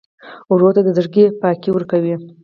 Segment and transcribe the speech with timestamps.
[0.53, 2.15] ورور ته د زړګي پاکي ورکوې.